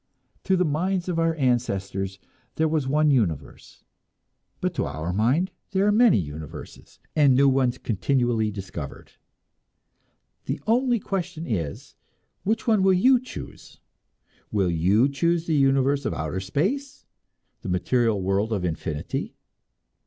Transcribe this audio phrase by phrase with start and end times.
[0.45, 2.17] To the minds of our ancestors
[2.55, 3.83] there was one universe;
[4.59, 9.11] but to our minds there are many universes, and new ones continually discovered.
[10.45, 11.93] The only question is,
[12.41, 13.79] which one will you choose?
[14.51, 17.05] Will you choose the universe of outer space,
[17.61, 19.35] the material world of infinity?